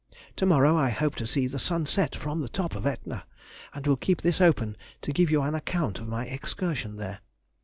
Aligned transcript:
To 0.37 0.47
morrow 0.47 0.75
I 0.75 0.89
hope 0.89 1.13
to 1.17 1.27
see 1.27 1.45
the 1.45 1.59
sun 1.59 1.85
set 1.85 2.15
from 2.15 2.39
the 2.39 2.49
top 2.49 2.73
of 2.75 2.87
Etna, 2.87 3.23
and 3.71 3.85
will 3.85 3.97
keep 3.97 4.23
this 4.23 4.41
open 4.41 4.75
to 5.03 5.13
give 5.13 5.29
you 5.29 5.43
an 5.43 5.53
account 5.53 5.99
of 5.99 6.07
my 6.07 6.25
excursion 6.25 6.95
there. 6.95 7.19